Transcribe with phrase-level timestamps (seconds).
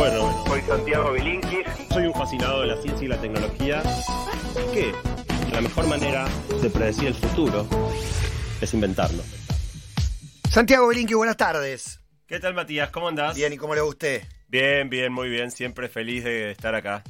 [0.00, 1.66] Bueno, Soy Santiago Bilinkis.
[1.90, 3.82] soy un fascinado de la ciencia y la tecnología.
[4.72, 4.94] Que
[5.52, 6.26] la mejor manera
[6.62, 7.66] de predecir el futuro
[8.62, 9.22] es inventarlo.
[10.48, 12.00] Santiago Belinqui, buenas tardes.
[12.26, 12.88] ¿Qué tal, Matías?
[12.88, 13.36] ¿Cómo andás?
[13.36, 14.22] Bien, ¿y cómo le va a usted?
[14.48, 15.50] bien, bien, muy bien.
[15.50, 17.04] Siempre feliz de estar acá.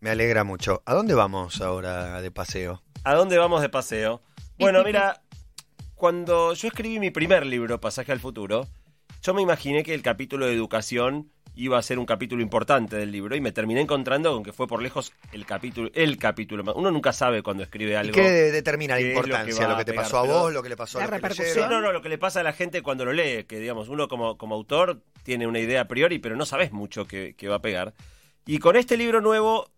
[0.00, 0.82] Me alegra mucho.
[0.84, 2.82] ¿A dónde vamos ahora de paseo?
[3.04, 4.20] ¿A dónde vamos de paseo?
[4.58, 5.22] Bueno, mira,
[5.94, 8.68] cuando yo escribí mi primer libro, Pasaje al Futuro,
[9.22, 13.12] yo me imaginé que el capítulo de educación iba a ser un capítulo importante del
[13.12, 16.64] libro y me terminé encontrando con que fue por lejos el capítulo, el capítulo.
[16.74, 18.12] Uno nunca sabe cuando escribe ¿Y algo.
[18.14, 19.68] qué de- determina la lo que importancia?
[19.68, 20.04] ¿Lo que te pegar?
[20.06, 21.68] pasó a vos, lo que le pasó a La repercusión.
[21.70, 24.08] No, no, lo que le pasa a la gente cuando lo lee, que digamos, uno
[24.08, 27.56] como, como autor tiene una idea a priori, pero no sabes mucho que, que va
[27.56, 27.92] a pegar.
[28.46, 29.70] Y con este libro nuevo,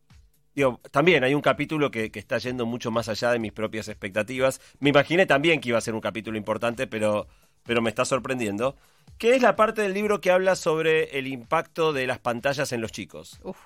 [0.55, 3.89] digo, también hay un capítulo que, que está yendo mucho más allá de mis propias
[3.89, 4.61] expectativas.
[4.79, 7.27] Me imaginé también que iba a ser un capítulo importante, pero,
[7.65, 8.77] pero me está sorprendiendo.
[9.19, 12.81] Que es la parte del libro que habla sobre el impacto de las pantallas en
[12.81, 13.39] los chicos.
[13.43, 13.57] Uf.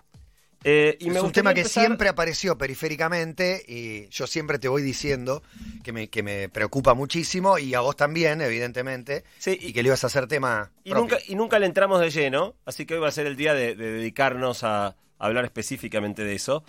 [0.64, 4.66] Eh, y me es un tema que empezar- siempre apareció periféricamente y yo siempre te
[4.66, 5.42] voy diciendo
[5.84, 9.88] que me, que me preocupa muchísimo y a vos también, evidentemente, Sí, y que le
[9.88, 11.02] ibas a hacer tema Y propio.
[11.16, 13.54] nunca, y nunca le entramos de lleno, así que hoy va a ser el día
[13.54, 16.64] de, de dedicarnos a, a hablar específicamente de eso.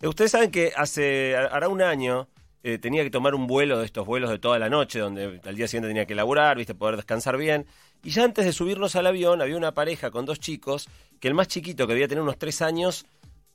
[0.00, 2.28] Eh, Ustedes saben que hace, hará un año,
[2.66, 5.54] eh, tenía que tomar un vuelo de estos vuelos de toda la noche, donde al
[5.54, 7.66] día siguiente tenía que laburar, viste, poder descansar bien.
[8.02, 10.88] Y ya antes de subirnos al avión, había una pareja con dos chicos,
[11.20, 13.04] que el más chiquito, que debía tener unos tres años,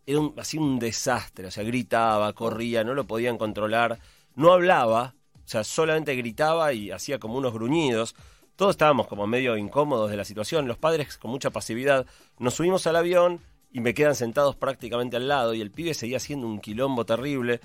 [0.06, 3.98] era un, así un desastre, o sea, gritaba, corría, no lo podían controlar,
[4.36, 8.16] no hablaba, o sea, solamente gritaba y hacía como unos gruñidos.
[8.56, 12.06] Todos estábamos como medio incómodos de la situación, los padres con mucha pasividad.
[12.38, 13.40] Nos subimos al avión
[13.72, 17.60] y me quedan sentados prácticamente al lado y el pibe seguía haciendo un quilombo terrible.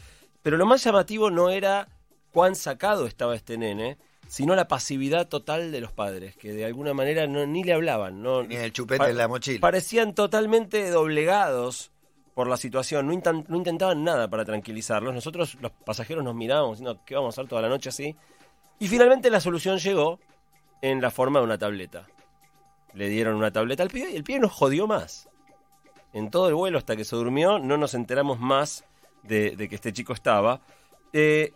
[0.44, 1.88] Pero lo más llamativo no era
[2.30, 3.96] cuán sacado estaba este nene,
[4.28, 8.22] sino la pasividad total de los padres, que de alguna manera no, ni le hablaban.
[8.22, 9.60] No, Tenía el chupete en la mochila.
[9.60, 11.92] Parecían totalmente doblegados
[12.34, 15.14] por la situación, no intentaban nada para tranquilizarlos.
[15.14, 18.14] Nosotros, los pasajeros, nos mirábamos diciendo, ¿qué vamos a hacer toda la noche así?
[18.78, 20.20] Y finalmente la solución llegó
[20.82, 22.06] en la forma de una tableta.
[22.92, 25.26] Le dieron una tableta al pibe y el pibe nos jodió más.
[26.12, 28.84] En todo el vuelo hasta que se durmió no nos enteramos más
[29.26, 30.60] de, de que este chico estaba.
[31.12, 31.52] Eh,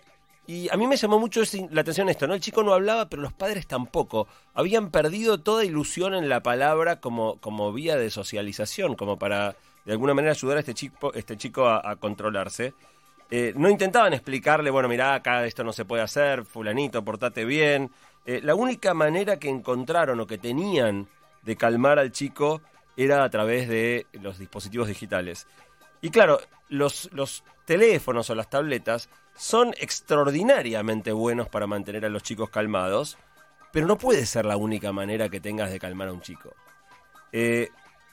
[0.47, 2.35] y a mí me llamó mucho la atención esto, ¿no?
[2.35, 4.27] El chico no hablaba, pero los padres tampoco.
[4.55, 9.93] Habían perdido toda ilusión en la palabra como, como vía de socialización, como para de
[9.93, 12.73] alguna manera ayudar a este chico, este chico a, a controlarse.
[13.31, 17.91] Eh, no intentaban explicarle, bueno, mirá, acá esto no se puede hacer, fulanito, portate bien.
[18.25, 21.09] Eh, la única manera que encontraron o que tenían
[21.43, 22.63] de calmar al chico
[22.97, 25.47] era a través de los dispositivos digitales.
[26.01, 32.23] Y claro, los, los teléfonos o las tabletas son extraordinariamente buenos para mantener a los
[32.23, 33.19] chicos calmados,
[33.73, 36.55] pero no puede ser la única manera que tengas de calmar a un chico.
[37.33, 37.69] Eh,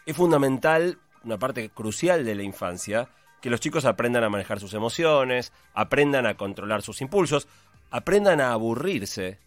[0.06, 3.10] es fundamental, una parte crucial de la infancia,
[3.42, 7.48] que los chicos aprendan a manejar sus emociones, aprendan a controlar sus impulsos,
[7.92, 9.40] aprendan a aburrirse,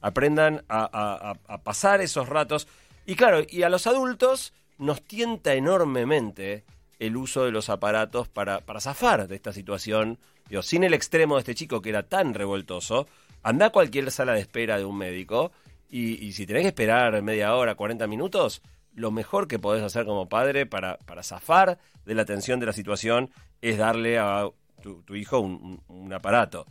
[0.00, 2.66] aprendan a, a- pasar esos ratos.
[3.06, 6.64] Y claro, y a los adultos nos tienta enormemente
[7.06, 10.18] el uso de los aparatos para, para zafar de esta situación.
[10.48, 13.08] Digo, sin el extremo de este chico que era tan revoltoso,
[13.42, 15.50] anda a cualquier sala de espera de un médico
[15.90, 18.62] y, si tenés que esperar media hora, 40 minutos,
[18.94, 22.72] lo mejor que podés hacer como padre para, para zafar de la tensión de la
[22.72, 23.30] situación
[23.60, 24.46] es darle a
[24.82, 26.66] tu, hijo un- un- aparato.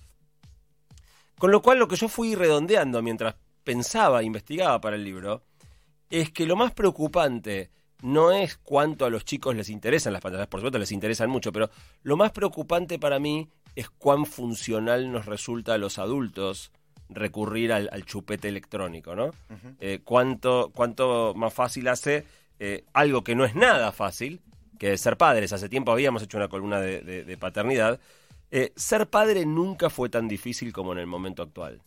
[1.37, 5.43] Con lo cual lo que yo fui redondeando mientras pensaba, investigaba para el libro,
[6.09, 7.69] es que lo más preocupante
[8.01, 11.51] no es cuánto a los chicos les interesan las pantallas, por supuesto les interesan mucho,
[11.51, 11.69] pero
[12.03, 16.71] lo más preocupante para mí es cuán funcional nos resulta a los adultos
[17.09, 19.31] recurrir al, al chupete electrónico, ¿no?
[19.79, 22.25] Eh, cuánto, cuánto más fácil hace
[22.59, 24.39] eh, algo que no es nada fácil,
[24.79, 25.51] que es ser padres.
[25.53, 27.99] Hace tiempo habíamos hecho una columna de, de- de paternidad.
[28.49, 31.81] Eh, ser padre nunca fue tan difícil como en el momento actual.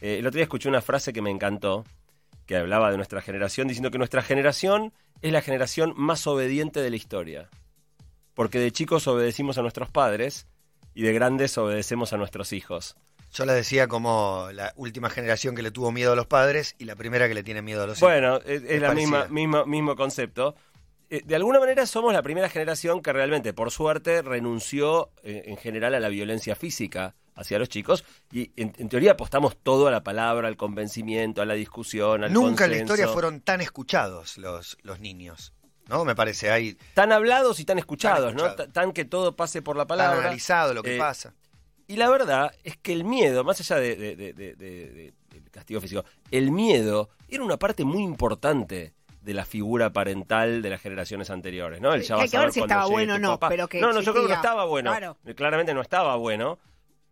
[0.00, 1.84] El otro día escuché una frase que me encantó,
[2.46, 6.90] que hablaba de nuestra generación, diciendo que nuestra generación es la generación más obediente de
[6.90, 7.48] la historia.
[8.34, 10.46] Porque de chicos obedecimos a nuestros padres
[10.94, 12.96] y de grandes obedecemos a nuestros hijos.
[13.32, 16.84] Yo la decía como la última generación que le tuvo miedo a los padres y
[16.84, 18.10] la primera que le tiene miedo a los hijos.
[18.10, 19.26] Bueno, es, es la misma,
[19.64, 20.54] mismo concepto.
[21.08, 25.56] Eh, de alguna manera somos la primera generación que realmente, por suerte, renunció eh, en
[25.56, 29.90] general a la violencia física hacia los chicos y en, en teoría apostamos todo a
[29.90, 34.38] la palabra, al convencimiento, a la discusión, al Nunca en la historia fueron tan escuchados
[34.38, 35.52] los, los niños.
[35.88, 36.04] ¿No?
[36.04, 38.54] Me parece, hay tan hablados y tan escuchados, Tan ¿no?
[38.72, 40.20] Tan que todo pase por la tan palabra.
[40.20, 41.34] analizado lo que Eh, pasa.
[41.88, 45.12] Y la verdad es que el miedo, más allá de, de- de- de- de- de-
[45.28, 50.70] del castigo físico, el miedo era una parte muy importante de la figura parental de
[50.70, 51.92] las generaciones anteriores, ¿no?
[51.94, 53.48] Él Sí, ya hay a que ver si estaba bueno o no, papá.
[53.50, 54.90] pero que No, no, yo creo que no estaba bueno.
[54.90, 55.16] Claro.
[55.36, 56.58] Claramente no estaba bueno,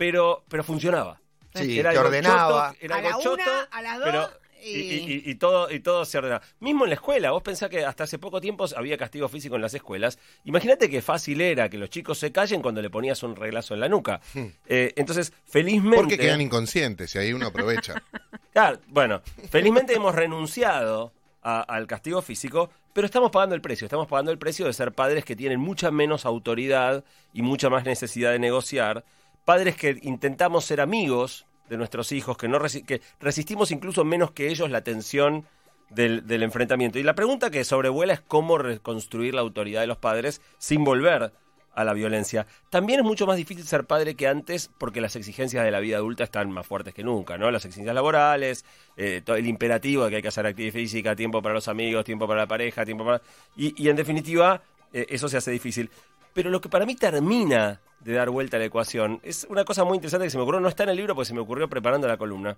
[0.01, 1.21] pero, pero funcionaba.
[1.55, 2.71] Sí, Era te algo ordenaba.
[2.71, 4.31] choto, era A algo la choto, una, a las dos, pero-
[4.63, 6.41] y- y, y- y todo, y todo se ordenaba.
[6.61, 9.61] Mismo en la escuela, vos pensás que hasta hace poco tiempo había castigo físico en
[9.63, 10.19] las escuelas.
[10.45, 13.81] Imagínate qué fácil era que los chicos se callen cuando le ponías un reglazo en
[13.81, 14.23] la nuca.
[14.67, 15.97] Eh, entonces, felizmente...
[15.99, 18.03] Porque quedan inconscientes y ahí uno aprovecha.
[18.55, 19.21] Claro, bueno,
[19.51, 21.13] felizmente hemos renunciado
[21.43, 23.85] a- al castigo físico, pero estamos pagando el precio.
[23.85, 27.05] Estamos pagando el precio de ser padres que tienen mucha menos autoridad
[27.35, 29.05] y mucha más necesidad de negociar.
[29.45, 34.33] Padres que intentamos ser amigos de nuestros hijos, que, no resi- que resistimos incluso menos
[34.33, 35.47] que ellos la tensión
[35.91, 36.99] del, enfrentamiento.
[36.99, 41.33] Y la pregunta que sobrevuela es cómo reconstruir la autoridad de los padres sin volver
[41.73, 42.47] a la violencia.
[42.69, 45.97] También es mucho más difícil ser padre que antes porque las exigencias de la vida
[45.99, 47.51] adulta están más fuertes que nunca, ¿no?
[47.51, 48.65] Las exigencias laborales,
[48.97, 52.05] eh, todo el imperativo de que hay que hacer actividad física, tiempo para los amigos,
[52.05, 53.23] tiempo para la pareja, tiempo para...
[53.57, 54.61] Y, y en definitiva,
[54.93, 55.91] eh, eso se hace difícil.
[56.33, 59.85] Pero lo que para mí termina de dar vuelta a la ecuación es una cosa
[59.85, 61.69] muy interesante que se me ocurrió, no está en el libro porque se me ocurrió
[61.69, 62.57] preparando la columna.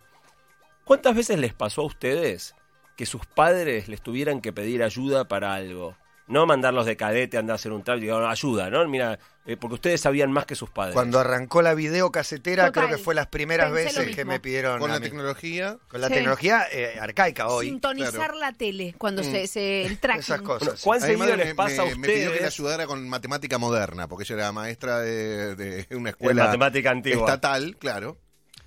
[0.84, 2.54] ¿Cuántas veces les pasó a ustedes
[2.96, 5.96] que sus padres les tuvieran que pedir ayuda para algo?
[6.32, 8.88] No mandarlos de cadete a andar a hacer un trabajo, digo, ayuda, ¿no?
[8.88, 10.94] Mira, eh, porque ustedes sabían más que sus padres.
[10.94, 12.86] Cuando arrancó la videocasetera, Total.
[12.86, 14.78] creo que fue las primeras Pensé veces que me pidieron.
[14.80, 15.04] Con la mí.
[15.04, 16.14] tecnología, Con la Sí.
[16.14, 17.66] tecnología eh, arcaica hoy.
[17.66, 18.38] Sintonizar claro.
[18.38, 19.26] la tele cuando Mm.
[19.30, 20.20] se, se el tracking.
[20.20, 20.68] Esas cosas.
[20.68, 22.30] Bueno, ¿Cuán a mi seguido madre les me, pasa a me- me pidió que le
[22.32, 27.26] ustedes ayudara con matemática moderna, porque ella era maestra de, de una escuela matemática antigua?
[27.26, 28.16] estatal, claro.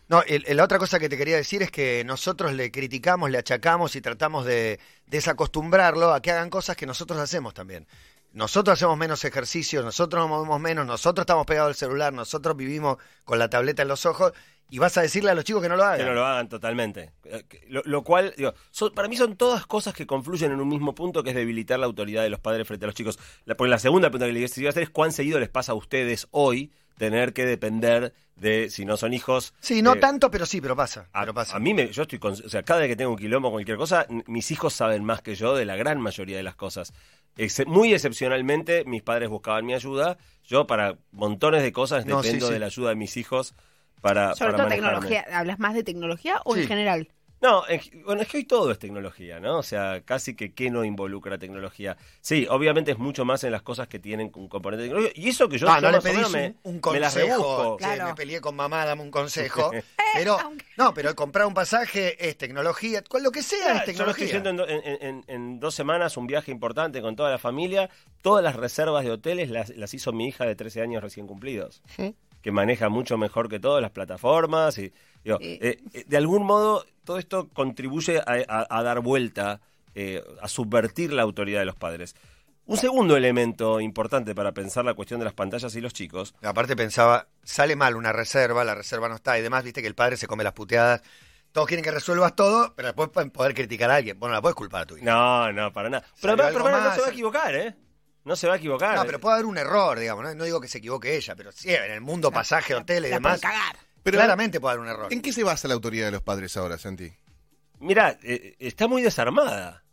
[0.08, 3.32] No, el- el- la otra cosa que te quería decir es que nosotros le criticamos,
[3.32, 7.88] le achacamos y tratamos de desacostumbrarlo a que hagan cosas que nosotros hacemos también.
[8.32, 12.98] Nosotros hacemos menos ejercicio, nosotros nos movemos menos, nosotros estamos pegados al celular, nosotros vivimos
[13.24, 14.34] con la tableta en los ojos
[14.76, 16.00] y vas a decirle a los chicos que no lo hagan.
[16.00, 17.14] Que no lo hagan totalmente.
[17.24, 20.68] Eh, Lo, lo cual, digo, son- para mí son todas cosas que confluyen en un
[20.68, 23.18] mismo punto, que es debilitar la autoridad de los padres frente a los chicos.
[23.46, 25.76] La, porque la segunda pregunta que le quería hacer es cuán seguido les pasa a
[25.76, 29.54] ustedes hoy tener que depender de, si no son hijos...
[29.60, 31.08] Sí, no eh, tanto, pero sí, pero pasa.
[31.14, 31.56] A, pero pasa.
[31.56, 33.52] a mí, me, yo estoy con, o sea, cada vez que tengo un quilombo o
[33.52, 36.94] cualquier cosa, mis hijos saben más que yo de la gran mayoría de las cosas.
[37.38, 40.18] Ex- muy excepcionalmente, mis padres buscaban mi ayuda.
[40.46, 42.54] Yo, para montones de cosas, No, sí, dependo sí.
[42.54, 43.56] de la ayuda de mis hijos
[44.06, 45.00] para, Sobre para todo manejarme.
[45.10, 45.38] tecnología.
[45.40, 46.68] ¿Hablas más de tecnología o en Sí.
[46.68, 47.08] general?
[47.42, 49.60] No, en- bueno, es que hoy todo es tecnología, ¿no?
[49.60, 51.96] O sea, casi que qué no involucra tecnología.
[52.22, 55.20] Sí, obviamente es mucho más en las cosas que tienen un componente tecnológico.
[55.22, 57.28] Y eso que yo, no, yo no le menos un, me, un me las consejo.
[57.28, 57.78] rebusco.
[57.78, 58.06] che, Claro.
[58.06, 59.70] me peleé con mamá, dame un consejo.
[60.16, 63.04] pero, aunque- no, pero comprar un pasaje es tecnología.
[63.08, 64.28] cual- Lo que sea es Yo me estoy tecnología.
[64.28, 67.90] yendo en, do- en- en- en dos semanas un viaje importante con toda la familia.
[68.24, 71.84] Todas las reservas de hoteles las, las hizo mi hija de 13 años recién cumplidos.
[72.46, 74.78] Que maneja mucho mejor que todas las plataformas.
[74.78, 74.94] Y,
[75.24, 75.58] digo, Sí.
[75.64, 79.62] eh, eh, de algún modo, todo esto contribuye a, a- a dar vuelta,
[79.96, 82.16] eh, a subvertir la autoridad de los padres.
[82.68, 86.76] Un segundo elemento importante para pensar la cuestión de las pantallas y los chicos Aparte
[86.76, 90.16] pensaba, sale mal una reserva, la reserva no está y demás, viste que el padre
[90.16, 91.02] se come las puteadas.
[91.52, 94.20] Todos quieren que resuelvas todo, pero después pueden poder criticar a alguien.
[94.20, 95.06] Bueno, la puedes culpar a tu hija.
[95.06, 96.06] No, no, para nada.
[96.22, 97.76] Pero, no se va a equivocar, ¿eh?
[98.26, 98.96] No se va a equivocar.
[98.98, 100.24] No, pero puede haber un error, digamos.
[100.26, 103.10] No, No digo que se equivoque ella, pero sí, en el mundo pasaje, hotel y
[103.10, 103.78] La demás, cagar.
[104.04, 105.14] Pero, claramente puede haber un error.
[105.14, 107.12] ¿En qué se basa la autoridad de los padres ahora, Santi?
[107.80, 109.84] Mira, eh, está muy desarmada.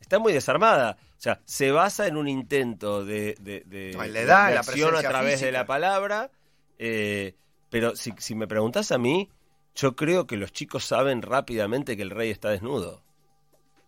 [0.00, 0.96] Está muy desarmada.
[1.16, 4.54] O sea, se basa en un intento de, de, de- No, en la de edad,
[4.54, 6.30] la acción a través de la palabra.
[6.78, 7.34] eh,
[7.70, 9.30] pero si, si me preguntas a mí,
[9.74, 13.02] yo creo que los chicos saben rápidamente que el rey está desnudo.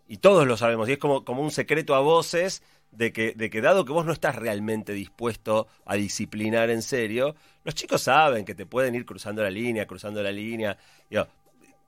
[0.09, 0.89] Y todos lo sabemos.
[0.89, 2.63] Y es como, como un secreto a voces
[2.97, 7.35] de que, de que dado que vos no estás realmente dispuesto a disciplinar en serio,
[7.65, 10.79] los chicos saben que te pueden ir cruzando la línea, cruzando la línea.
[11.11, 11.27] Digo,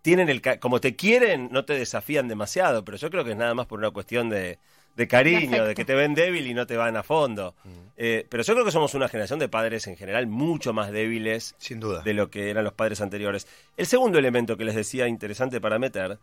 [0.02, 3.54] tienen el como te quieren, no te desafían demasiado, pero yo creo que es nada
[3.54, 4.58] más por una cuestión de,
[4.96, 7.54] de cariño, De que te ven débil y no te van a fondo.
[7.96, 11.54] Eh, pero yo creo que somos una generación de padres en general mucho más débiles
[11.58, 12.02] Sin duda.
[12.02, 13.46] de lo que eran los padres anteriores.
[13.76, 16.18] El segundo elemento que les decía interesante para meter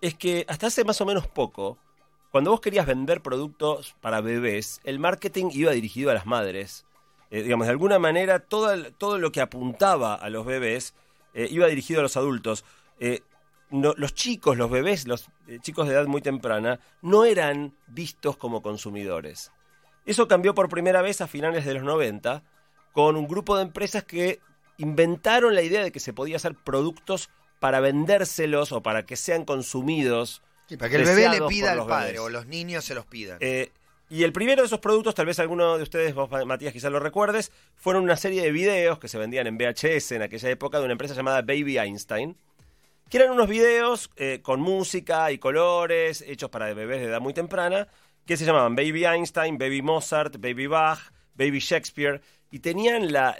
[0.00, 1.78] es que hasta hace más o menos poco,
[2.36, 6.84] cuando vos querías vender productos para bebés, el marketing iba dirigido a las madres.
[7.30, 10.92] Eh, digamos, de alguna manera, todo, todo lo que apuntaba a los bebés
[11.32, 12.62] eh, iba dirigido a los adultos.
[13.00, 13.22] Eh,
[13.70, 15.30] los chicos, los bebés, los
[15.62, 19.50] chicos de edad muy temprana, no eran vistos como consumidores.
[20.04, 22.42] Eso cambió por primera vez a finales de los 90
[22.92, 24.40] con un grupo de empresas que
[24.76, 29.46] inventaron la idea de que se podía hacer productos para vendérselos o para que sean
[29.46, 30.42] consumidos.
[30.68, 32.20] Sí, para que el bebé le pida al padre bebés.
[32.20, 33.38] o los niños se los pidan.
[33.40, 33.70] Eh,
[34.08, 37.00] y el primero de esos productos, tal vez alguno de ustedes, vos, Matías, quizás lo
[37.00, 40.84] recuerdes, fueron una serie de videos que se vendían en VHS en aquella época de
[40.84, 42.36] una empresa llamada Baby Einstein,
[43.08, 47.34] que eran unos videos eh, con música y colores, hechos para bebés de edad muy
[47.34, 47.88] temprana,
[48.24, 50.98] que se llamaban Baby Einstein, Baby Mozart, Baby Bach,
[51.34, 52.20] Baby Shakespeare,
[52.50, 53.36] y tenían la-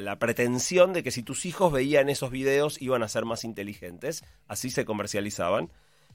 [0.00, 4.24] la pretensión de que si tus hijos veían esos videos iban a ser más inteligentes,
[4.48, 5.70] así se comercializaban.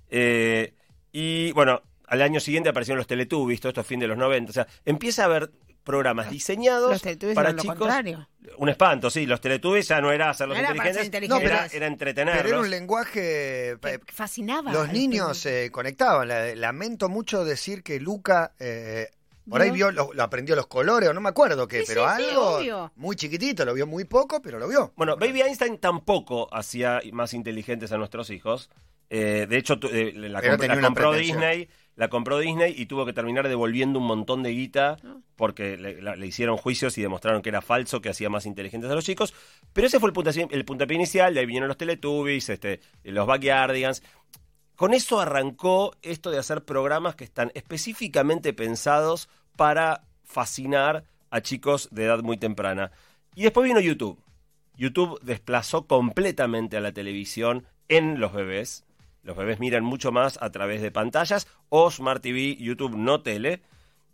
[0.10, 0.74] Eh,
[1.12, 4.50] y bueno, al año siguiente aparecieron los Teletubbies, todo esto es fin de los 90,
[4.50, 5.52] o sea, empieza a haber
[5.84, 7.78] programas diseñados Los Teletubbies para eran lo chicos.
[7.78, 8.30] contrario.
[8.58, 11.50] Un espanto, sí, los Teletubbies ya no era hacerlos No era inteligentes, inteligentes.
[11.50, 12.42] era, No, era entretenerlos.
[12.44, 13.78] Pero era un lenguaje...
[13.82, 14.72] Que eh, fascinaba.
[14.72, 16.28] Los niños se conectaban.
[16.28, 19.10] La- Lamento mucho decir que Luca eh,
[19.50, 19.90] por ahí ¿Vio?
[19.92, 23.16] lo, lo aprendió los colores, o no me acuerdo qué, Sí, pero sí, algo muy
[23.16, 24.94] chiquitito, lo vio muy poco, pero lo vio.
[24.96, 28.70] Bueno, Baby Einstein tampoco hacía más inteligentes a nuestros hijos.
[29.10, 31.14] Eh, de hecho, eh, la, comp- compró.
[31.14, 35.18] Disney, la compró Disney y tuvo que terminar devolviendo un montón de guita Ah.
[35.36, 38.90] porque le, la- le hicieron juicios y demostraron que era falso, que hacía más inteligentes
[38.92, 39.34] a los chicos.
[39.74, 43.26] Pero ese fue el puntapié, el puntapié inicial, de ahí vinieron los Teletubbies, este, los
[43.26, 44.04] Backyardigans.
[44.76, 51.90] Con eso arrancó esto de hacer programas que están específicamente pensados para fascinar a chicos
[51.92, 52.92] de edad muy temprana.
[53.36, 54.22] Y después vino YouTube.
[54.76, 58.86] YouTube desplazó completamente a la televisión en los bebés.
[59.24, 63.62] Los bebés miran mucho más a través de pantallas o Smart TV, YouTube, no tele.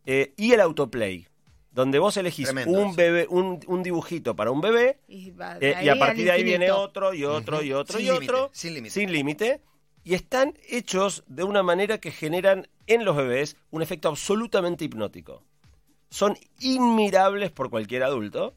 [0.06, 1.28] Eh, y el autoplay,
[1.72, 2.96] donde vos elegís Tremendo un eso.
[2.96, 6.72] bebé, un, un dibujito para un bebé Y, eh, y a partir de ahí viene
[6.72, 8.50] otro y otro y otro Sin y otro.
[8.54, 8.94] sin límite.
[8.94, 9.62] Sin límite.
[10.04, 15.44] Y están hechos de una manera que generan en los bebés un efecto absolutamente hipnótico.
[16.12, 18.56] Son inmirables por cualquier adulto.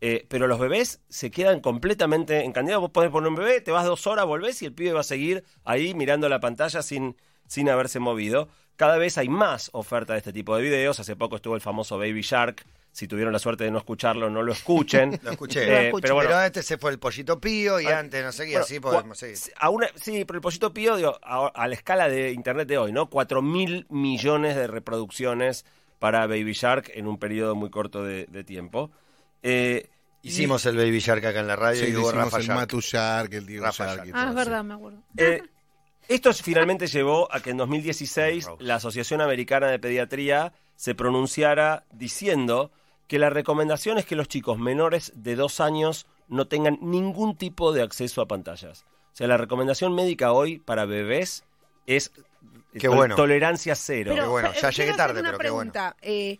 [0.00, 2.82] Eh, pero los bebés se quedan completamente encandilados.
[2.82, 5.04] Vos podés poner un bebé, te vas dos horas, volvés y el pibe va a
[5.04, 7.16] seguir ahí mirando la pantalla sin,
[7.46, 8.48] sin haberse movido.
[8.76, 10.98] Cada vez hay más oferta de este tipo de videos.
[11.00, 12.64] Hace poco estuvo el famoso Baby Shark.
[12.92, 15.20] Si tuvieron la suerte de no escuclo, no lo escuchen.
[15.22, 15.62] Lo escuché.
[15.64, 16.02] Eh, Lo escuché.
[16.02, 18.60] pero bueno, pero este se fue el pollito pío y Ah, antes no qué, bueno,
[18.64, 19.38] así podemos seguir.
[19.58, 22.78] a una- sí, pero el pollito pío, digo, a, a la escala de internet de
[22.78, 23.08] hoy, ¿no?
[23.10, 25.64] 4 mil millones de reproducciones
[26.00, 28.90] para Baby Shark en un periodo muy corto de, de tiempo.
[29.42, 29.88] Eh,
[30.22, 32.58] Hicimos el Baby Shark acá en la radio Sí, y hubo Rafa el Shark.
[32.58, 33.96] Matu Shark, el Diego Rafa Shark.
[33.96, 34.08] Shark.
[34.08, 34.34] y Ah, todo es eso.
[34.50, 35.02] verdad, me acuerdo.
[35.16, 35.42] eh,
[36.08, 38.62] esto finalmente llevó a que en 2016 Rose.
[38.64, 42.70] la Asociación Americana de Pediatría se pronunciara diciendo
[43.06, 47.72] que la recomendación es que los chicos menores de dos años no tengan ningún tipo
[47.72, 48.84] de acceso a pantallas.
[49.12, 51.44] O sea, la recomendación médica hoy para bebés
[51.86, 52.12] es
[52.78, 53.16] Qué bueno.
[53.16, 54.12] tolerancia cero.
[54.14, 55.72] Qué bueno, pero, ya eh, llegué tarde, una pero qué bueno.
[55.72, 55.96] pregunta.
[56.02, 56.38] Eh,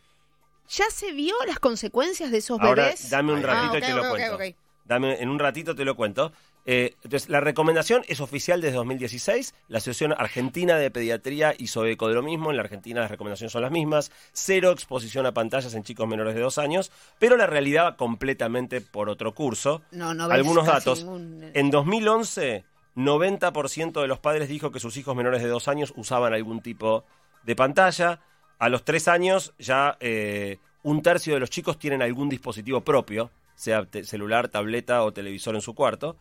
[0.71, 3.11] ¿Ya se vio las consecuencias de esos Ahora bebés?
[3.11, 3.45] dame un Ahí.
[3.45, 4.39] ratito Ah, y te lo cuento.
[4.85, 6.33] Dame, en un ratito te lo cuento.
[6.67, 9.55] Eh, entonces, la recomendación es oficial desde 2016.
[9.69, 12.51] La Asociación Argentina de Pediatría hizo eco de lo mismo.
[12.51, 14.11] En la Argentina las recomendaciones son las mismas.
[14.33, 16.91] Cero exposición a pantallas en chicos menores de dos años.
[17.19, 19.83] Pero la realidad va completamente por otro curso.
[19.93, 21.01] No, no Algunos datos.
[21.05, 22.65] ningún- En 2011,
[22.97, 27.05] 90% de los padres dijo que sus hijos menores de dos años usaban algún tipo
[27.45, 28.21] de pantalla.
[28.61, 33.31] A los tres años ya eh, un tercio de los chicos tienen algún dispositivo propio,
[33.57, 36.17] sea celular, tableta o televisor en su cuarto.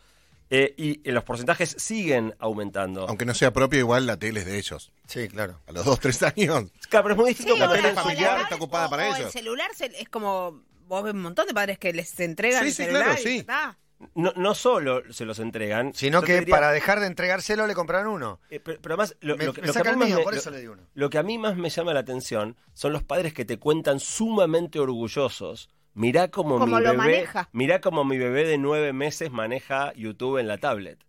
[0.51, 3.07] Eh, y eh, los porcentajes siguen aumentando.
[3.07, 4.91] Aunque no sea propio, igual la tele es de ellos.
[5.05, 5.59] Sí, claro.
[5.67, 6.63] A los 2, 3 años.
[6.89, 7.53] Claro, pero es muy distinto.
[7.53, 9.19] Sí, que la tele familiar está ocupada o- para o ellos.
[9.27, 10.63] el celular se- es como...
[10.87, 13.23] Vos ves un montón de padres que les entregan Sí, el sí, celular claro, y
[13.23, 13.29] sí.
[13.35, 13.77] ya está.
[14.15, 18.07] No, no solo se los entregan, Sino que diría- para dejar de entregárselo le compran
[18.07, 18.39] uno.
[18.49, 20.17] eh, pero, pero además, lo, Me- lo que, me lo que a mí más mío,
[20.17, 20.81] me- por lo- eso le di uno.
[20.93, 23.99] Lo que a mí más me llama la atención son los padres que te cuentan
[23.99, 25.69] sumamente orgullosos.
[25.93, 27.49] Mirá cómo, mi lo bebé, maneja.
[27.51, 31.03] mirá cómo mi bebé de nueve meses maneja YouTube en la tablet.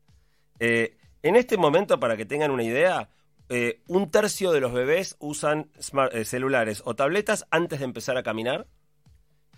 [0.59, 3.09] Eh, en este momento, para que tengan una idea,
[3.50, 8.16] eh, un tercio de los bebés usan smart- eh, celulares o tabletas antes de empezar
[8.16, 8.66] a caminar.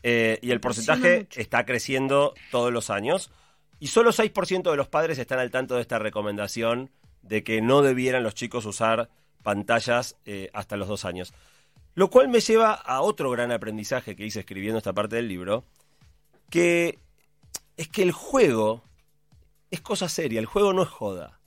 [0.03, 3.31] Eh, y el porcentaje está creciendo todos los años.
[3.79, 6.91] Y solo 6% de los padres están al tanto de esta recomendación
[7.23, 9.09] de que no debieran los chicos usar
[9.43, 11.33] pantallas eh, hasta los dos años.
[11.95, 15.65] Lo cual me lleva a otro gran aprendizaje que hice escribiendo esta parte del libro,
[16.49, 16.99] que
[17.77, 18.83] es que el juego
[19.71, 21.41] es cosa seria, el juego no es joda.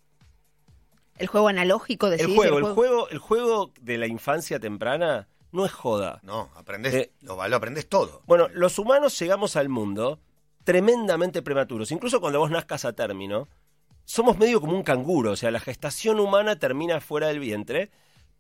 [1.18, 2.28] El juego analógico, decís.
[2.28, 6.20] El juego, el juego, el juego de la infancia temprana no es joda.
[6.24, 8.22] No, aprendés, Eh, lo, lo aprendés todo.
[8.28, 10.20] Bueno, los humanos llegamos al mundo
[10.64, 11.92] tremendamente prematuros.
[11.92, 13.48] Incluso cuando vos nazcas a término,
[14.04, 15.32] somos medio como un canguro.
[15.32, 17.90] O sea, la gestación humana termina fuera del vientre,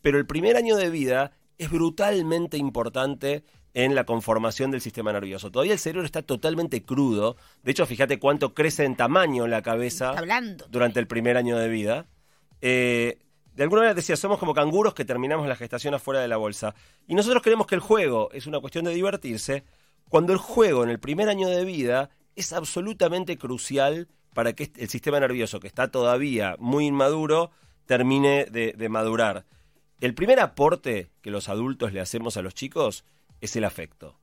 [0.02, 3.44] pero el primer año de vida es brutalmente importante
[3.74, 5.52] en la conformación del sistema nervioso.
[5.52, 7.36] Todavía el cerebro está totalmente crudo.
[7.64, 10.14] De hecho, fíjate cuánto crece en tamaño la cabeza
[10.70, 12.08] durante el primer año de vida.
[12.62, 13.20] Eh,
[13.56, 16.76] de alguna manera decía, somos como canguros que terminamos la gestación afuera de la bolsa.
[17.08, 19.64] Y nosotros creemos que el juego es una cuestión de divertirse,
[20.10, 24.90] cuando el juego en el primer año de vida es absolutamente crucial para que el
[24.90, 27.52] sistema nervioso, que está todavía muy inmaduro,
[27.86, 29.46] termine de, de madurar.
[30.02, 33.06] El primer aporte que los adultos le hacemos a los chicos
[33.40, 34.20] es el afecto.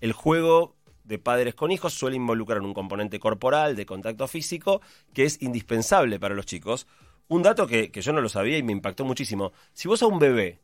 [0.00, 4.82] El juego de padres con hijos suele involucrar un componente corporal, de contacto físico,
[5.14, 6.86] que es indispensable para los chicos.
[7.28, 9.52] Un dato que, que yo no lo sabía y me impactó muchísimo.
[9.72, 10.60] Si vos a un bebé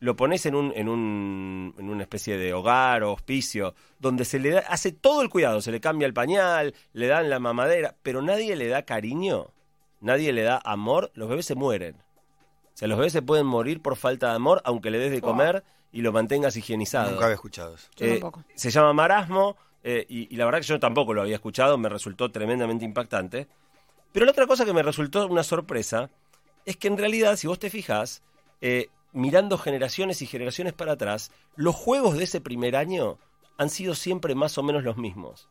[0.00, 4.40] lo pones en, un, en, un, en una especie de hogar o hospicio, donde se
[4.40, 7.94] le da, hace todo el cuidado, se le cambia el pañal, le dan la mamadera,
[8.02, 9.52] pero nadie le da cariño,
[10.00, 11.94] nadie le da amor, los bebés se mueren.
[11.94, 15.20] O sea, los bebés se pueden morir por falta de amor, aunque le des de
[15.20, 17.12] comer y lo mantengas higienizado.
[17.12, 17.88] Nunca había escuchado eso.
[17.96, 18.42] Yo Eh, tampoco.
[18.56, 21.88] se llama marasmo eh, y, y la verdad que yo tampoco lo había escuchado, me
[21.88, 23.46] resultó tremendamente impactante.
[24.12, 26.10] Pero la otra cosa que me resultó una sorpresa
[26.64, 28.22] es que en realidad, si vos te fijas,
[28.60, 33.18] eh, mirando generaciones y generaciones para atrás, los juegos de ese primer año
[33.58, 35.48] han sido siempre más o menos los mismos.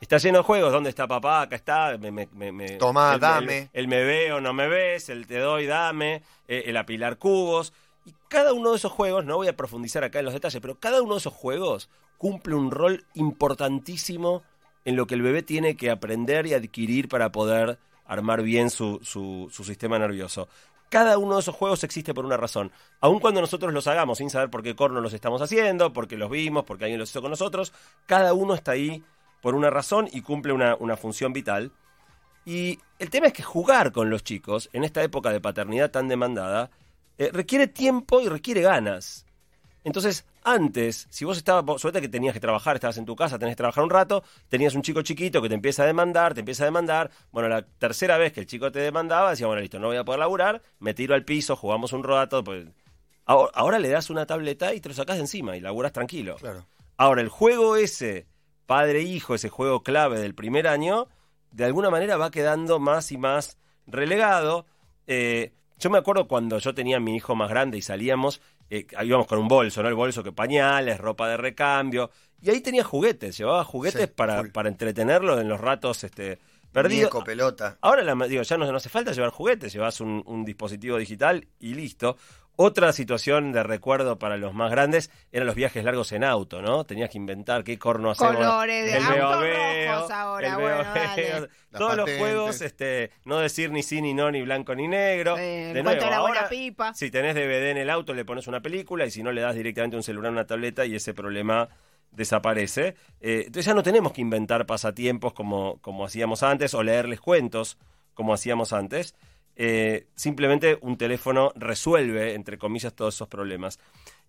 [0.00, 1.42] Está lleno de juegos, ¿dónde está papá?
[1.42, 3.58] Acá está, me, me- me- me- Tomá, el- dame.
[3.58, 7.72] El, el me veo, no me ves, el te doy, dame, eh, el apilar cubos.
[8.04, 10.78] Y cada uno de esos juegos, no voy a profundizar acá en los detalles, pero
[10.78, 14.42] cada uno de esos juegos cumple un rol importantísimo
[14.84, 18.98] en lo que el bebé tiene que aprender y adquirir para poder armar bien su,
[19.02, 20.48] su- sistema nervioso.
[20.88, 22.72] Cada uno de esos juegos existe por una razón.
[23.00, 26.30] Aun cuando nosotros los hagamos sin saber por qué corno los estamos haciendo, porque los
[26.30, 27.72] vimos, porque alguien los hizo con nosotros,
[28.06, 29.04] cada uno está ahí
[29.42, 31.70] por una razón y cumple una, una función vital.
[32.46, 36.08] Y el tema es que jugar con los chicos en esta época de paternidad tan
[36.08, 36.70] demandada
[37.18, 39.26] eh, requiere tiempo y requiere ganas.
[39.84, 43.52] Entonces, antes, si vos estabas, suerte que tenías que trabajar, estabas en tu casa, tenés
[43.52, 46.64] que trabajar un rato, tenías un chico chiquito que te empieza a demandar, te empieza
[46.64, 47.10] a demandar.
[47.30, 50.04] Bueno, la tercera vez que el chico te demandaba, decía, bueno, listo, no voy a
[50.04, 52.42] poder laburar, me tiro al piso, jugamos un rato.
[52.44, 52.66] Pues...
[53.24, 56.36] Ahora, ahora le das una tableta y te lo sacás de encima y laburas tranquilo.
[56.36, 56.66] Claro.
[56.96, 58.26] Ahora, el juego ese,
[58.66, 61.08] padre-hijo, ese juego clave del primer año,
[61.52, 64.66] de alguna manera va quedando más y más relegado.
[65.06, 68.40] Eh, yo me acuerdo cuando yo tenía a mi hijo más grande y salíamos,
[68.70, 69.88] eh, íbamos con un bolso, ¿no?
[69.88, 72.10] El bolso que pañales, ropa de recambio.
[72.40, 76.38] Y ahí tenía juguetes, llevaba juguetes Sí, para, para entretenerlo en los ratos este,
[76.72, 77.24] perdidos.
[77.24, 77.78] Pelota.
[77.80, 81.46] Ahora la, digo, ya no, no hace falta llevar juguetes, llevas un, un dispositivo digital
[81.58, 82.16] y listo.
[82.60, 86.82] Otra situación de recuerdo para los más grandes eran los viajes largos en auto, ¿no?
[86.82, 88.34] Tenías que inventar qué corno hacemos.
[88.34, 91.48] Colores de El veo, rojos ahora, el bueno, dale.
[91.70, 95.38] Todos los juegos, este, no decir ni sí, ni no, ni blanco, ni negro.
[95.38, 96.94] Eh, de nuevo, la buena ahora, pipa.
[96.94, 99.54] si tenés DVD en el auto, le pones una película y si no, le das
[99.54, 101.68] directamente un celular, una tableta y ese problema
[102.10, 102.96] desaparece.
[103.20, 107.78] Eh, entonces ya no tenemos que inventar pasatiempos como, como hacíamos antes o leerles cuentos
[108.14, 109.14] como hacíamos antes.
[109.60, 113.80] Eh, simplemente un teléfono resuelve, entre comillas, todos esos problemas.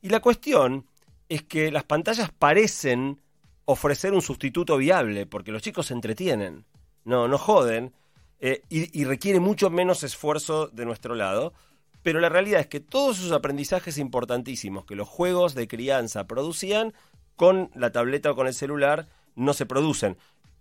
[0.01, 0.87] Y la cuestión
[1.29, 3.21] es que las pantallas parecen
[3.65, 6.65] ofrecer un sustituto viable, porque los chicos se entretienen,
[7.05, 7.93] no, no joden,
[8.39, 11.53] eh, y, y requiere mucho menos esfuerzo de nuestro lado.
[12.01, 16.93] Pero la realidad es que todos esos aprendizajes importantísimos que los juegos de crianza producían,
[17.35, 20.17] con la tableta o con el celular, no se producen.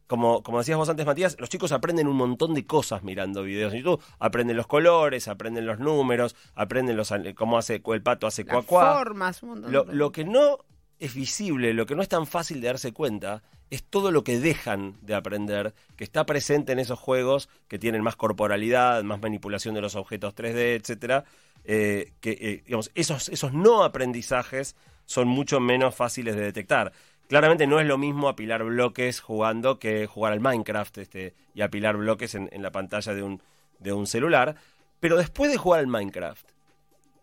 [0.08, 3.72] Como, como decías vos antes, Matías, los chicos aprenden un montón de cosas mirando videos
[3.72, 4.02] en YouTube.
[4.18, 8.94] Aprenden los colores, aprenden los números, aprenden los, cómo hace el pato hace Las cuacuá.
[8.94, 10.58] formas, un montón Lo, de lo que no
[10.98, 14.40] es visible, lo que no es tan fácil de darse cuenta, es todo lo que
[14.40, 19.74] dejan de aprender, que está presente en esos juegos que tienen más corporalidad, más manipulación
[19.74, 21.24] de los objetos 3D, etcétera.
[21.64, 26.92] eh, que eh, digamos, esos, esos no aprendizajes son mucho menos fáciles de detectar.
[27.28, 31.96] Claramente no es lo mismo apilar bloques jugando que jugar al Minecraft este, y apilar
[31.96, 33.42] bloques en, en la pantalla de un,
[33.78, 34.56] de un celular.
[35.00, 36.46] Pero después de jugar al Minecraft,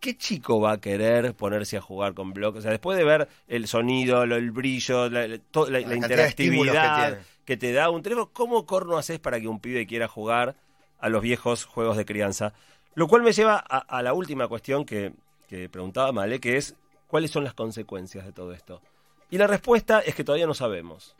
[0.00, 2.60] ¿qué chico va a querer ponerse a jugar con bloques?
[2.60, 7.72] O sea, después de ver el sonido, lo- el brillo, la, que interactividad que, te
[7.72, 10.56] da un teléfono, ¿cómo corno haces para que un pibe quiera jugar
[10.98, 12.52] a los viejos juegos de crianza?
[12.94, 15.12] Lo cual me lleva a, a la última cuestión que,
[15.48, 16.74] que preguntaba Male, que es
[17.06, 18.82] ¿cuáles son las consecuencias de todo esto?
[19.30, 21.14] Y la respuesta es que todavía no sabemos.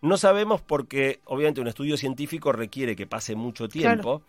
[0.00, 4.22] No sabemos porque obviamente un estudio científico requiere que pase mucho tiempo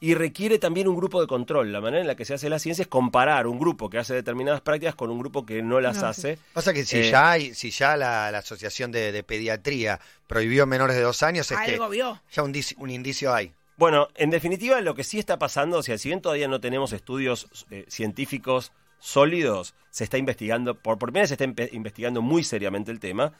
[0.00, 1.70] y requiere también un grupo de control.
[1.70, 4.14] La manera en la que se hace la ciencia es comparar un grupo que hace
[4.14, 6.38] determinadas prácticas con un grupo que no las No, hace.
[6.52, 10.66] Pasa que si Eh, ya hay, si ya la, la Asociación de, de Pediatría prohibió
[10.66, 12.20] menores de dos años, es Algo que vio.
[12.32, 13.52] ya un indicio hay.
[13.76, 16.92] Bueno, en definitiva, lo que sí está pasando, o sea, si bien todavía no tenemos
[16.92, 18.72] estudios eh, científicos
[19.02, 23.32] sólidos, se está investigando, por, primera vez se está investigando muy seriamente el tema.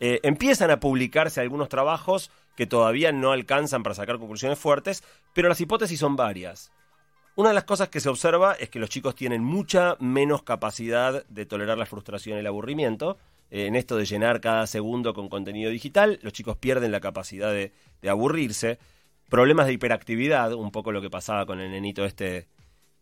[0.00, 5.48] Eh, empiezan a publicarse algunos trabajos que todavía no alcanzan para sacar conclusiones fuertes, pero
[5.48, 6.72] las hipótesis son varias.
[7.36, 11.24] Una de las cosas que se observa es que los chicos tienen mucha menos capacidad
[11.26, 13.18] de tolerar la frustración y el aburrimiento.
[13.50, 17.52] Eh, en esto de llenar cada segundo con contenido digital, los chicos pierden la capacidad
[17.52, 18.78] de, de aburrirse.
[19.28, 22.48] problemas de hiperactividad, un poco lo que pasaba con el nenito este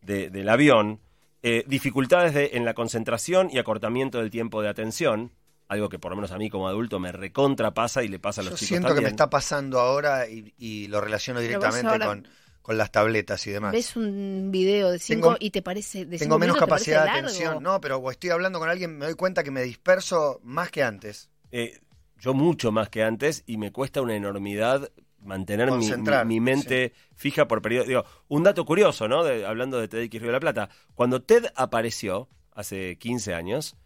[0.02, 1.00] de- del avión,
[1.42, 5.32] eh, dificultades de- en la concentración y acortamiento del tiempo de atención,
[5.68, 8.40] algo que por lo menos a mí como adulto me recontra pasa y le pasa
[8.40, 11.86] a los Yo chicos siento que me está pasando ahora y, y lo relaciono directamente
[11.88, 12.28] ahora con,
[12.60, 13.72] con las tabletas y demás.
[13.72, 17.28] Ves un video de cinco Tengo- y te parece de Tengo menos capacidad de largo.
[17.28, 17.62] atención.
[17.62, 21.30] No, pero estoy hablando con alguien, me doy cuenta que me disperso más que antes.
[21.52, 21.78] Eh,
[22.18, 24.90] yo mucho más que antes y me cuesta una enormidad
[25.22, 27.86] mantener mi, Concentrar, mi- mi mente fija por periodo.
[27.86, 29.22] Digo, un dato curioso, ¿no?
[29.24, 30.68] De- hablando de TEDx Río de la Plata.
[30.94, 33.76] Cuando TED apareció, hace 15 años,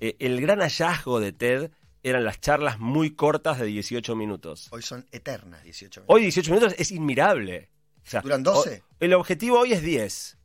[0.00, 1.70] eh, el gran hallazgo de TED
[2.02, 4.68] eran las charlas muy cortas de 18 minutos.
[4.70, 6.14] Hoy son eternas 18 minutos.
[6.14, 7.70] Hoy 18 minutos es inmirable.
[8.06, 8.82] O sea, ¿Duran 12?
[8.82, 10.36] o- el objetivo hoy es 10.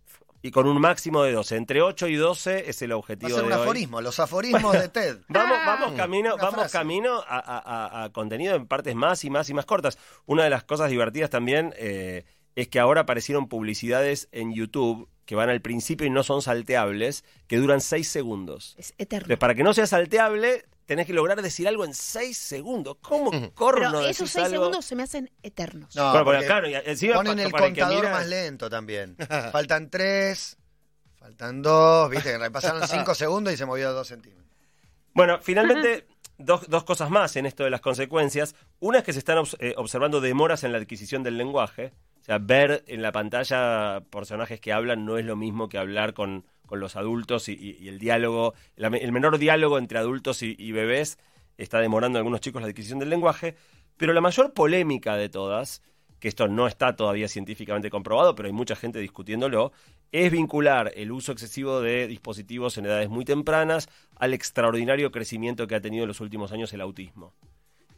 [0.41, 1.55] Y con un máximo de 12.
[1.57, 3.61] Entre 8 y 12 es el Va a objetivo ser un de hoy.
[3.61, 5.17] aforismo, los aforismos de TED.
[5.27, 6.77] Vamos, vamos camino, Una vamos frase.
[6.77, 9.97] camino a, a- a- a contenido en partes más y más y más cortas.
[10.25, 12.23] Una de las cosas divertidas también eh,
[12.55, 17.23] es que ahora aparecieron publicidades en YouTube que van al principio y no son salteables,
[17.47, 18.75] que duran 6 segundos.
[18.79, 19.25] Es eterno.
[19.25, 22.97] Entonces, para que no sea salteable, tenés que lograr decir algo en 6 segundos.
[22.99, 24.57] ¿Cómo corno Pero esos seis algo?
[24.63, 25.95] segundos se me hacen eternos.
[25.95, 28.69] No, Bueno, porque, porque claro, encima Ponen pa- el para que contador mira- más lento
[28.71, 29.15] también.
[29.51, 30.57] Faltan tres,
[31.15, 34.47] faltan dos, viste, que pasaron cinco segundos y se movió dos centímetros.
[35.13, 36.07] Bueno, finalmente,
[36.39, 38.55] dos, dos cosas más en esto de las consecuencias.
[38.79, 41.93] Una es que se están obs- eh, observando demoras en la adquisición del lenguaje.
[42.19, 46.13] O sea, ver en la pantalla personajes que hablan no es lo mismo que hablar
[46.13, 50.43] con, con los adultos y, y- y el diálogo, la el menor diálogo entre adultos
[50.43, 51.17] y, y bebés
[51.57, 53.55] está demorando a algunos chicos la adquisición del lenguaje.
[53.97, 55.81] Pero la mayor polémica de todas,
[56.19, 59.71] que esto no está todavía científicamente comprobado, pero hay mucha gente discutiéndolo,
[60.11, 65.75] es vincular el uso excesivo de dispositivos en edades muy tempranas al extraordinario crecimiento que
[65.75, 67.33] ha tenido en los últimos años el autismo.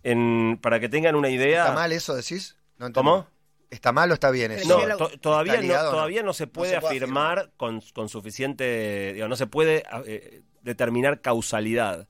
[0.03, 1.63] En- para que tengan una idea...
[1.65, 2.55] ¿Está mal eso, decís?
[2.79, 2.91] No.
[2.93, 3.27] ¿Cómo?
[3.71, 4.85] ¿Está mal o está bien eso?
[4.87, 5.97] No, to- todavía, ¿Está no, ligado o no?
[5.97, 10.41] todavía no se puede, se puede afirmar con, con suficiente, digo, no se puede eh,
[10.61, 12.07] determinar causalidad.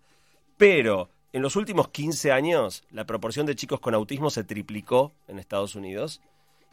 [0.58, 5.39] Pero en los últimos 15 años la proporción de chicos con autismo se triplicó en
[5.39, 6.21] Estados Unidos.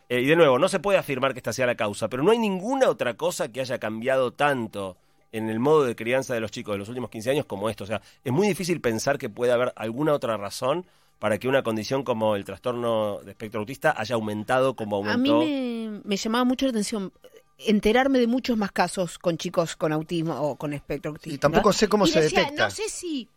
[0.08, 2.30] Eh, y de nuevo, no se puede afirmar que esta sea la causa, pero no
[2.30, 4.96] hay ninguna otra cosa que haya cambiado tanto
[5.32, 7.84] en el modo de crianza de los chicos de los últimos 15 años como esto.
[7.84, 10.86] O sea, es muy difícil pensar que puede haber alguna otra razón
[11.18, 15.30] para que una condición como el trastorno de espectro autista haya aumentado como A mí
[15.30, 15.38] aumentó.
[15.38, 17.12] me, me llamaba mucho la atención
[17.58, 21.34] enterarme de muchos más casos con chicos con autismo o con espectro autista.
[21.34, 22.64] Y tampoco sé cómo Y se decía, detecta.
[22.66, 23.28] No sé si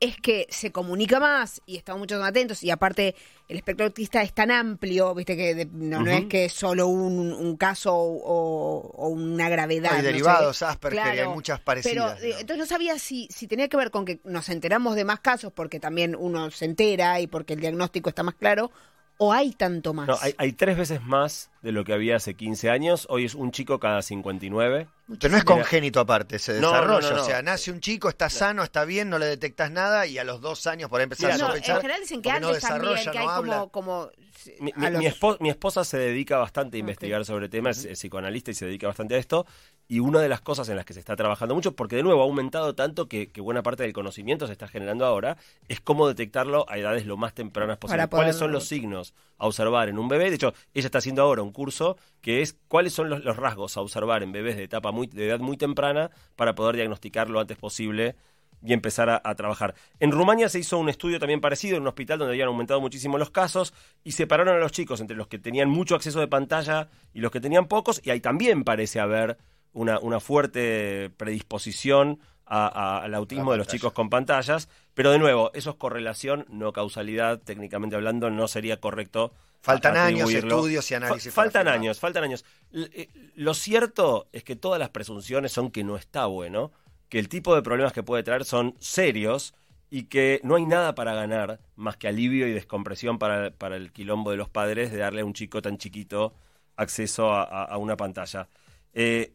[0.00, 3.14] es que se comunica más y estamos mucho más atentos y aparte
[3.48, 6.86] el espectro autista es tan amplio, viste que de- no, no es que es solo
[6.86, 9.90] un, un caso o, o una gravedad.
[9.92, 10.06] Hay no sé.
[10.06, 12.18] derivados, Asperger, Claro, hay muchas parecidas.
[12.18, 15.04] Pero eh, entonces no sabía si, si tenía que ver con que nos enteramos de
[15.04, 18.70] más casos porque también uno se entera y porque el diagnóstico está más claro,
[19.18, 20.08] o hay tanto más.
[20.08, 23.06] No, hay, hay tres veces más de lo que había hace 15 años.
[23.10, 24.88] Hoy es un chico cada 59.
[25.18, 27.10] Pero no es congénito aparte, se No, no, desarrolla.
[27.10, 27.22] no, no.
[27.22, 30.24] O sea, nace un chico, está sano, está bien, no le detectas nada y a
[30.24, 31.76] los dos años por ahí empezar Mira, a no, sospechar.
[31.76, 33.56] en general dicen que antes también, desarrolla, que no hay habla.
[33.70, 33.70] como...
[33.70, 34.10] como
[34.60, 37.84] Mi, a mi- los- mi espo- mi esposa se dedica bastante a investigar sobre temas,
[37.84, 39.46] es psicoanalista y se dedica bastante a esto.
[39.88, 42.20] Y una de las cosas en las que se está trabajando mucho, porque de nuevo
[42.20, 45.36] ha aumentado tanto que, que buena parte del conocimiento se está generando ahora,
[45.68, 47.78] es cómo detectarlo a edades lo más tempranas.
[47.78, 50.30] Para poder- ¿Cuáles son los signos a observar en un bebé?
[50.30, 53.76] De hecho, ella está haciendo ahora un curso que es cuáles son los, los rasgos
[53.76, 57.40] a observar en bebés de etapa muy, de edad muy temprana para poder diagnosticar lo
[57.40, 58.16] antes posible
[58.62, 59.74] y empezar a, a trabajar.
[60.00, 63.16] En Rumania se hizo un estudio también parecido en un hospital donde habían aumentado muchísimo
[63.16, 63.72] los casos
[64.04, 67.30] y separaron a los chicos entre los que tenían mucho acceso de pantalla y los
[67.30, 69.38] que tenían pocos y ahí también parece haber
[69.72, 75.18] una, una fuerte predisposición a- a- al autismo de los chicos con pantallas, pero de
[75.18, 79.32] nuevo, eso es correlación, no causalidad, técnicamente hablando no sería correcto.
[79.62, 80.20] Faltan años,
[80.56, 82.44] estudios y análisis Fa- faltan años, faltan años.
[82.72, 86.72] Eh, Lo cierto es que todas las presunciones son que no está bueno,
[87.10, 89.54] que el tipo de problemas que puede traer son serios
[89.90, 93.92] y que no hay nada para ganar más que alivio y descompresión para, para el
[93.92, 96.32] quilombo de los padres de darle a un chico tan chiquito
[96.76, 98.48] acceso a, a- a una pantalla.
[98.94, 99.32] Eh,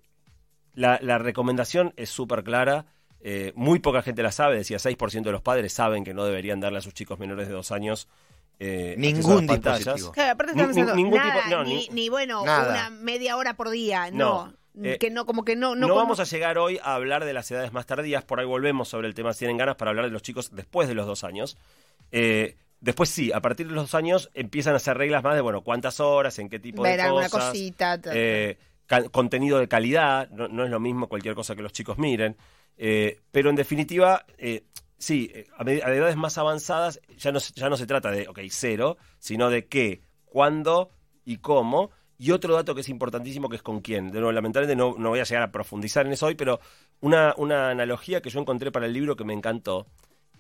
[0.73, 2.85] la, la recomendación es súper clara.
[3.27, 4.55] Eh, muy poca gente la sabe.
[4.57, 7.53] Decía, 6% de los padres saben que no deberían darle a sus chicos menores de
[7.55, 8.07] dos años.
[8.59, 10.11] eh, Ningún dispositivo.
[10.11, 12.69] Claro, aparte Ni- estamos ni- diciendo, ningún nada, tipo- no, ni, ni- bueno, Nada.
[12.69, 14.85] una media hora por día, No, no.
[14.85, 15.69] eh, que no, como que no...
[15.75, 18.39] No, No, como- vamos a llegar hoy a hablar de las edades más tardías, por
[18.39, 20.93] ahí volvemos sobre el tema si tienen ganas para hablar de los chicos después de
[20.93, 21.57] los dos años.
[22.11, 25.41] Eh, después sí, a partir de los dos años empiezan a hacer reglas más de,
[25.41, 27.31] bueno, cuántas horas, en qué tipo ver de cosas.
[27.49, 27.97] cosita.
[27.99, 28.15] ta- ta.
[28.15, 28.57] eh,
[29.11, 32.37] contenido de calidad, no, no es lo mismo cualquier cosa que los chicos miren.
[32.77, 34.63] Eh, pero en definitiva, eh,
[34.97, 38.27] sí, a, med- a edades más avanzadas ya no, se- ya no se trata de,
[38.27, 40.89] ok, cero, sino de qué, cuándo,
[41.23, 41.91] y cómo.
[42.17, 44.07] Y otro dato que es importantísimo que es con quién.
[44.11, 46.59] De nuevo, lamentablemente no, no voy a llegar a profundizar en eso hoy, pero
[47.01, 49.85] una, una analogía que yo encontré para el libro que me encantó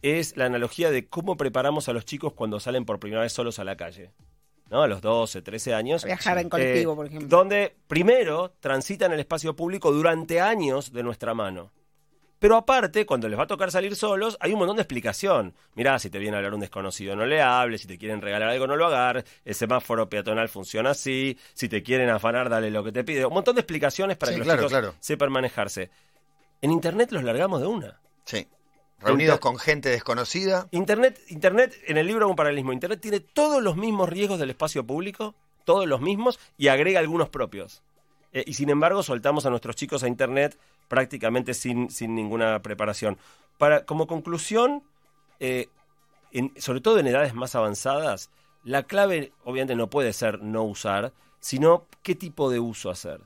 [0.01, 3.59] es la analogía de cómo preparamos a los chicos cuando salen por primera vez solos
[3.59, 4.11] a la calle.
[4.69, 4.81] ¿no?
[4.83, 6.05] A los 12, 13 años.
[6.05, 7.27] Viajar en Eh, colectivo, por ejemplo.
[7.27, 11.71] Donde primero transitan el espacio público durante años de nuestra mano.
[12.39, 15.53] Pero aparte, cuando les va a tocar salir solos, hay un montón de explicación.
[15.73, 17.81] Mirá, si te viene a hablar un desconocido, no le hables.
[17.81, 19.23] Si te quieren regalar algo, no lo agarres.
[19.45, 21.37] El semáforo peatonal funciona así.
[21.53, 23.25] Si te quieren afanar, dale lo que te pide.
[23.25, 24.95] Un montón de explicaciones para Sí, que los claro, chicos claro.
[24.99, 25.89] sepan manejarse.
[26.61, 27.99] En Internet los largamos de una.
[28.25, 28.47] Sí.
[28.99, 30.67] Reunidos Inter- con gente desconocida.
[30.71, 32.73] Internet, Internet, en el libro un paralelismo.
[32.73, 37.29] Internet tiene todos los mismos riesgos del espacio público, todos los mismos, y agrega algunos
[37.29, 37.81] propios.
[38.33, 43.17] Eh, y sin embargo, soltamos a nuestros chicos a Internet prácticamente sin, sin ninguna preparación.
[43.57, 44.83] Para, como conclusión,
[45.39, 45.67] eh,
[46.31, 48.29] en- sobre todo en edades más avanzadas,
[48.63, 53.21] la clave obviamente no puede ser no usar, sino qué tipo de uso hacer.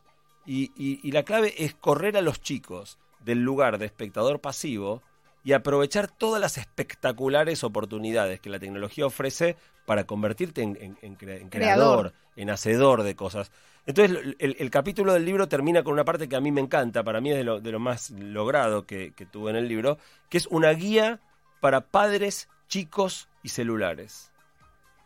[0.45, 5.01] Y, y- y la clave es correr a los chicos del lugar de espectador pasivo
[5.43, 11.17] y aprovechar todas las espectaculares oportunidades que la tecnología ofrece para convertirte en, en- en
[11.17, 12.13] cre- en creador, Creador.
[12.39, 13.51] En hacedor de cosas.
[13.85, 17.21] Entonces, el, capítulo del libro termina con una parte que a mí me encanta, para
[17.21, 19.97] mí es de lo, de lo más logrado que, tuve en el libro,
[20.29, 21.19] que es una guía
[21.59, 24.31] para padres, chicos y celulares,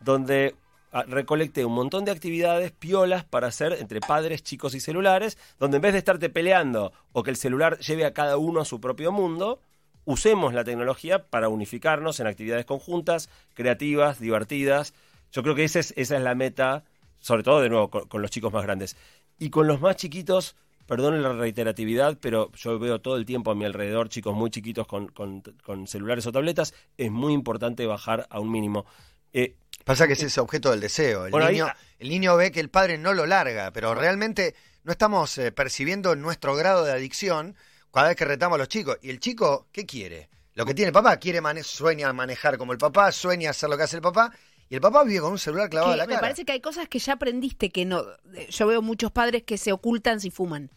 [0.00, 0.54] donde
[0.92, 5.76] ah, recolecté un montón de actividades piolas para hacer entre padres, chicos y celulares, donde
[5.76, 8.80] en vez de estarte peleando o que el celular lleve a cada uno a su
[8.80, 9.60] propio mundo,
[10.04, 14.94] usemos la tecnología para unificarnos en actividades conjuntas, creativas, divertidas.
[15.32, 16.84] Yo creo que esa es, esa es la meta,
[17.24, 18.96] sobre todo de nuevo con, con los chicos más grandes.
[19.38, 20.56] Y con los más chiquitos,
[20.86, 24.86] perdón la reiteratividad, pero yo veo todo el tiempo a mi alrededor chicos muy chiquitos
[24.86, 28.84] con, con- con celulares o tabletas, es muy importante bajar a un mínimo.
[29.32, 31.24] Eh, Pasa que ese es objeto del deseo.
[31.24, 34.54] El, Bueno, ahí- niño, el niño ve que el padre no lo larga, pero realmente
[34.82, 37.56] no estamos eh, percibiendo nuestro grado de adicción
[37.92, 38.98] cada vez que retamos a los chicos.
[39.02, 40.28] ¿Y el chico qué quiere?
[40.54, 43.76] Lo que tiene el papá, quiere mane- sueña manejar como el papá, sueña hacer lo
[43.76, 44.30] que hace el papá,
[44.68, 46.20] y el papá vive con un celular clavado Que a la me cara.
[46.22, 48.02] parece que hay cosas que ya aprendiste que no.
[48.50, 50.70] Yo veo muchos padres que se ocultan si fuman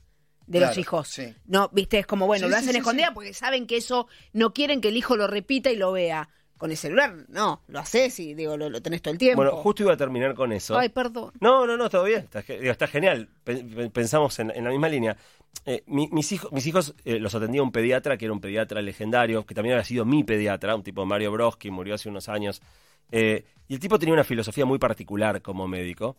[0.45, 1.07] de los hijos.
[1.09, 1.33] sí.
[1.45, 3.13] No, viste, es como, bueno, Sí, lo hacen sí, escondida sí.
[3.13, 6.29] porque saben que eso no quieren que el hijo lo repita y lo vea.
[6.57, 9.43] Con el celular, no, lo haces y digo, lo, lo tenés todo el tiempo.
[9.43, 10.75] bueno, justo iba a terminar con eso.
[10.75, 11.31] Ay, perdón.
[11.39, 12.21] No, no, no, todo bien.
[12.21, 13.29] Está, ge- digo, está genial.
[13.43, 15.15] Pe- pe- Pensamos en, en la misma línea.
[15.65, 18.81] Eh, mi- mis, hijos, mis hijos eh, los atendía un pediatra que era un pediatra
[18.81, 22.61] legendario, que también había sido mi pediatra, un tipo Mario Broski, murió hace unos años.
[23.11, 26.15] Eh, y el tipo tenía una filosofía muy particular como médico.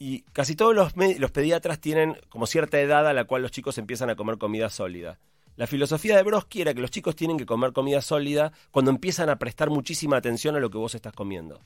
[0.00, 3.78] Y casi todos los, los pediatras tienen como cierta edad a la cual los chicos
[3.78, 5.20] empiezan a comer comida sólida.
[5.54, 9.28] La filosofía de Broski era que los chicos tienen que comer comida sólida cuando empiezan
[9.28, 11.60] a prestar muchísima atención a lo que vos estás comiendo.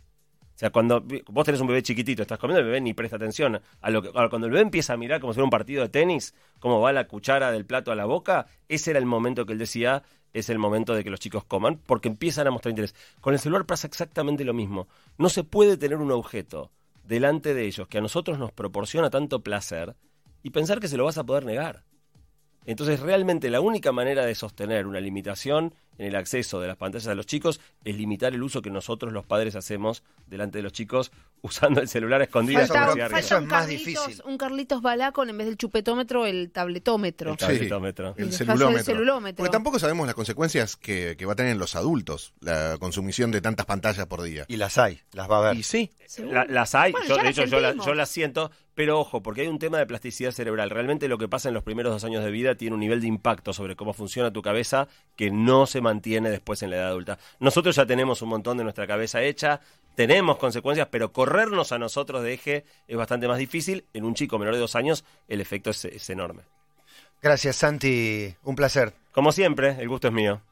[0.55, 3.61] O sea, cuando vos tenés un bebé chiquitito, estás comiendo, el bebé ni presta atención
[3.81, 4.11] a lo que.
[4.13, 6.93] cuando el bebé empieza a mirar como si fuera un partido de tenis, cómo va
[6.93, 10.51] la cuchara del plato a la boca, ese era el momento que él decía, es
[10.51, 12.95] el momento de que los chicos coman, porque empiezan a mostrar interés.
[13.21, 14.87] Con el celular pasa exactamente lo mismo.
[15.19, 16.71] No se puede tener un objeto
[17.03, 19.97] delante de ellos que a nosotros nos proporciona tanto placer
[20.43, 21.85] y pensar que se lo vas a poder negar.
[22.65, 27.07] Entonces, realmente la única manera de sostener una limitación en el acceso de las pantallas
[27.09, 30.73] a los chicos es limitar el uso que nosotros los padres hacemos delante de los
[30.73, 32.69] chicos usando el celular a escondidas.
[32.69, 34.23] Falta- Falta- eso es más Carlitos- difícil.
[34.25, 37.33] Un Carlitos Balacon en vez del chupetómetro, el tabletómetro.
[37.33, 38.15] El tabletómetro.
[38.17, 38.85] El el celulómetro.
[38.85, 39.37] celulómetro.
[39.43, 43.31] Porque tampoco sabemos las consecuencias que, que va a tener en los adultos la consumición
[43.31, 44.45] de tantas pantallas por día.
[44.49, 45.57] Y las hay, las va a ver.
[45.57, 48.99] Y sí, La- las hay, Bueno, yo, de hecho yo, la- yo las siento, pero
[48.99, 50.71] ojo, porque hay un tema de plasticidad cerebral.
[50.71, 53.07] Realmente lo que pasa en los primeros dos años de vida tiene un nivel de
[53.07, 57.19] impacto sobre cómo funciona tu cabeza que no se mantiene después en la edad adulta.
[57.39, 59.61] Nosotros ya tenemos un montón de nuestra cabeza hecha,
[59.95, 63.85] tenemos consecuencias, pero corrernos a nosotros de eje es bastante más difícil.
[63.95, 66.43] En un chico menor de dos años el efecto es, es enorme.
[67.23, 68.35] Gracias, Santi.
[68.43, 68.93] Un placer.
[69.13, 70.43] Como siempre, el gusto es mío.